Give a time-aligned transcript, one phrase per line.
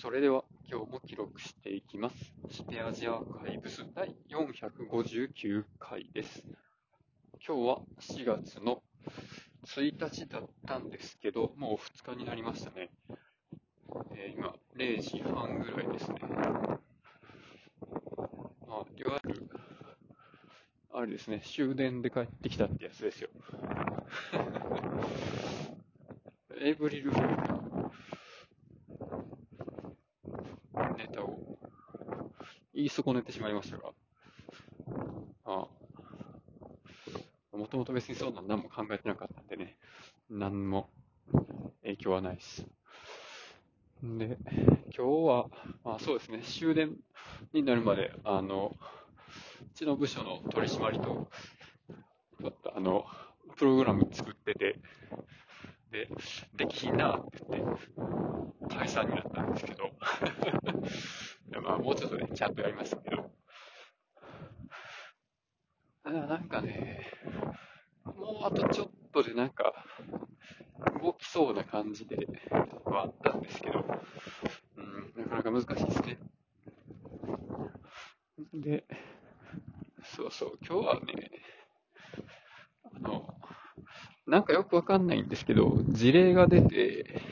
[0.00, 2.32] それでは今日も記録していきます。
[2.52, 6.44] スペアジアーカイブス第459回です。
[7.44, 8.84] 今日は4月の
[9.66, 12.90] 1日だったんですけど、もう2日になりましたね。
[14.14, 16.20] えー今、0時半ぐらいですね。
[18.68, 19.50] まあ、いわゆる、
[20.94, 23.30] あれですね、終電で帰ってきたってやつですよ。
[26.60, 27.58] エイブリルフールな
[30.98, 31.38] ネタを
[32.74, 33.90] 言い損ねてしまいましたが、
[35.44, 35.66] あ
[37.52, 39.76] もともと別にそんな何も考えてなかったんでね、
[40.28, 40.90] 何も
[41.82, 42.66] 影響はないです。
[44.02, 44.38] で、
[44.96, 45.46] 今日は、
[45.84, 46.96] あそうですね、終電
[47.52, 48.76] になるまで、あの、
[49.62, 51.28] うちの部署の取締りと、
[52.74, 53.06] あの、
[53.56, 54.78] プログラム作ってて、
[55.90, 56.08] で、
[56.56, 59.90] できひんなって言って、解散になったんですけど、
[61.62, 63.30] まあもうちょっとね、ちゃんとやりましたけど、
[66.04, 67.06] あなんかね、
[68.04, 69.84] もうあとちょっとでなんか、
[71.02, 72.26] 動きそうな感じで
[72.84, 73.84] はあったんですけど、
[74.76, 76.18] うん、なかなか難しいですね。
[78.54, 78.84] で、
[80.04, 81.30] そうそう、今日はね、
[82.94, 83.34] あの、
[84.26, 87.22] なんかよくわかんないんですけど、事例が出て、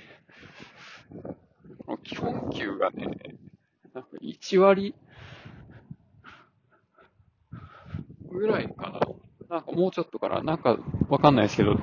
[2.02, 3.06] 基本給がね、
[3.96, 4.94] なんか1割
[8.30, 9.00] ぐらいかな。
[9.48, 10.42] なんかもうちょっとかな。
[10.42, 10.76] なんか
[11.08, 11.76] わかんないですけど、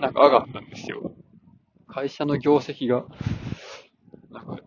[0.00, 1.12] なんか上がったんですよ。
[1.86, 3.04] 会社の業績が、
[4.32, 4.58] なんか、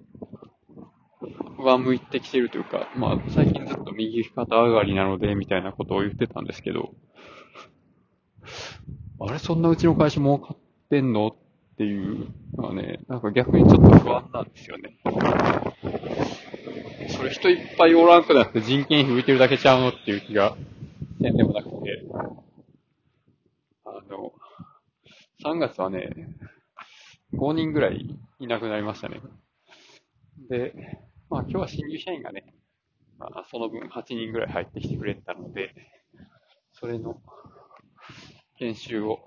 [1.60, 6.94] 上向いてきてるというか、まあ最近ずっと右肩上がりなので、みたいなことを言ってたんですけど、
[9.20, 10.58] あれ、そんなうちの会社儲かっ
[10.90, 11.28] てんの？
[11.28, 14.98] っていうのはね、なんか逆にちょっと不安なんですよね。
[17.10, 20.56] それ人いっぱいおらんくなって人件費浮いてるだけちゃうのっていう気が
[21.22, 22.04] せんでもなくて、
[23.86, 24.34] あの、
[25.44, 26.10] 3月はね、
[27.34, 29.20] 5人ぐらいいなくなりましたね。
[30.50, 30.74] で、
[31.30, 32.54] まあ今日は新入社員がね、
[33.18, 35.74] まあその分8人ぐらい入ってきてくれたので、
[36.74, 37.20] それの
[38.60, 39.20] 研修を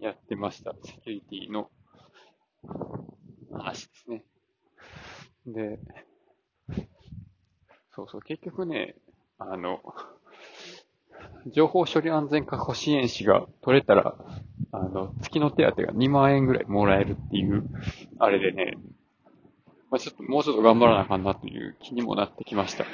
[0.00, 0.74] やってました。
[0.84, 1.68] セキュリティの
[3.52, 4.24] 話ですね。
[5.46, 5.80] で、
[7.98, 8.94] そうそう、結局ね、
[9.40, 9.82] あの、
[11.52, 14.14] 情報処理安全確保支援士が取れたら、
[14.70, 17.64] あの、月の手当が2万円ぐらいもらえるっていう、
[18.20, 18.78] あれでね、
[19.90, 22.84] まあ、ちょっと、もうちょっと頑張らなあかんなという気にもなってきました。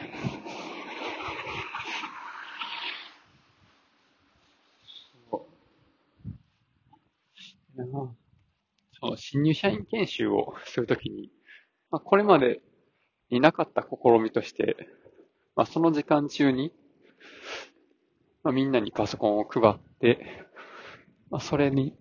[8.98, 11.31] その新入社員研修をするときに、
[11.91, 12.62] まあ、これまで
[13.31, 14.77] になかった試みとして、
[15.57, 16.73] まあ、その時間中に、
[18.43, 20.47] まあ、みんなにパソコンを配って、
[21.31, 21.95] まあ、それに、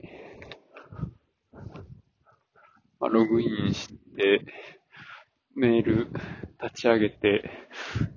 [2.99, 4.41] まあ、ログインして、
[5.55, 6.07] メール
[6.61, 7.51] 立ち上げて、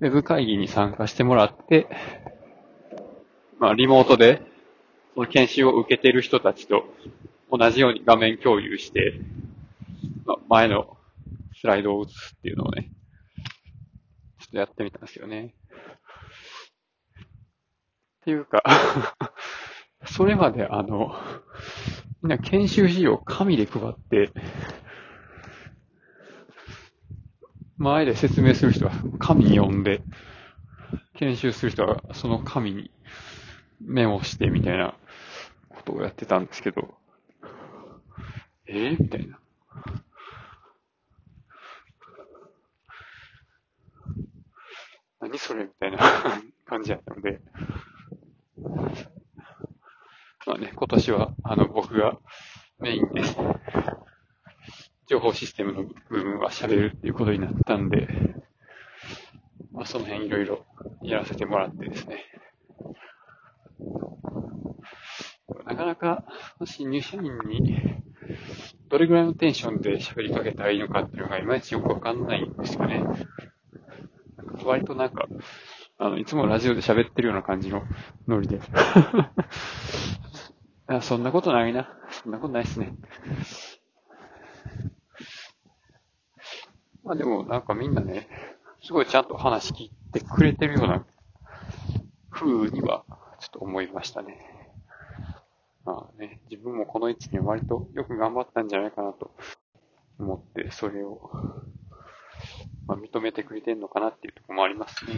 [0.01, 1.87] ウェブ会議に参加してもらって、
[3.59, 4.41] まあ、リモートで、
[5.13, 6.85] その研修を受けている人たちと
[7.51, 9.19] 同じように画面共有して、
[10.25, 10.97] まあ、前の
[11.59, 12.91] スライドを映すっていうのをね、
[14.47, 15.53] っとやってみたんですよね。
[18.21, 18.63] っていうか、
[20.05, 21.15] それまであの、
[22.21, 24.31] みんな研修資料を紙で配って、
[27.77, 30.01] 前で説明する人は紙読んで、
[31.15, 32.91] 研修する人はその紙に
[33.81, 34.95] メモしてみたいな
[35.69, 36.95] ことをやってたんですけど、
[38.65, 39.39] えー、みたいな。
[45.37, 45.97] 何それみたいな
[46.65, 47.39] 感じだったので、
[50.47, 52.17] まあね、今年は、あの、僕が
[52.79, 53.21] メインで、
[55.05, 58.07] 情報システムの部分は喋るっていうことになったんで、
[59.71, 60.65] まあ、その辺いろいろ
[61.03, 62.25] やらせてもらってですね。
[65.65, 66.25] なかなか
[66.65, 67.77] 新入社員に
[68.89, 73.03] どれぐらいのテンションで喋りかけたらいいのかっていうのがいまいちよくわかんないんですよね。
[74.67, 75.27] 割となんか、
[75.97, 77.83] あの、いつもラジオで喋ってるような感じの
[78.27, 78.59] ノリで。
[80.87, 81.89] あそんなことないな。
[82.09, 82.95] そんなことないっすね。
[87.03, 88.27] まあでもなんかみんなね、
[88.83, 91.05] すごいちゃんと話聞いてくれてるような
[92.29, 93.05] 風には
[93.39, 94.39] ちょっと思いましたね。
[95.85, 99.31] まあね、自分もこの位置に割とよく頑張ったんじゃないかなと
[100.19, 101.31] 思って、それを
[102.87, 105.13] まあ、認めてくれてんのかなっていうところもありますね。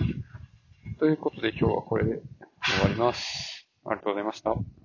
[0.99, 2.21] ということで今日はこれで
[2.63, 3.67] 終わります。
[3.85, 4.78] ありがとうございました。